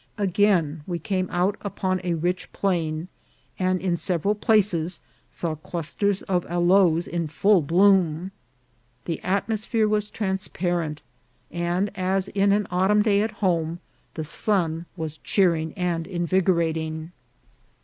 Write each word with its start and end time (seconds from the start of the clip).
Again 0.17 0.81
we 0.87 0.97
came 0.97 1.29
out 1.31 1.57
upon 1.61 2.01
a 2.03 2.15
rich 2.15 2.51
plain, 2.53 3.07
and 3.59 3.79
in 3.79 3.95
several 3.95 4.33
places 4.33 4.99
saw 5.29 5.53
clusters 5.53 6.23
of 6.23 6.43
aloes 6.47 7.07
in 7.07 7.27
full 7.27 7.61
bloom. 7.61 8.31
The 9.05 9.21
atmosphere 9.21 9.87
was 9.87 10.09
transparent, 10.09 11.03
and, 11.51 11.91
as 11.95 12.29
in 12.29 12.51
an 12.51 12.65
autumn 12.71 13.03
day 13.03 13.21
at 13.21 13.29
home, 13.45 13.77
the 14.15 14.23
sun 14.23 14.87
was 14.97 15.19
cheering 15.19 15.71
and 15.77 16.07
invig 16.07 16.45
orating. 16.45 17.11